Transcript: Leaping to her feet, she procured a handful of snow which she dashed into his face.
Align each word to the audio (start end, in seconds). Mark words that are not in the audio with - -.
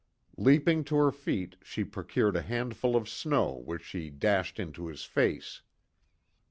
Leaping 0.37 0.83
to 0.83 0.95
her 0.95 1.11
feet, 1.11 1.57
she 1.61 1.83
procured 1.83 2.35
a 2.35 2.41
handful 2.41 2.95
of 2.95 3.07
snow 3.07 3.61
which 3.65 3.83
she 3.83 4.09
dashed 4.09 4.59
into 4.59 4.87
his 4.87 5.03
face. 5.03 5.61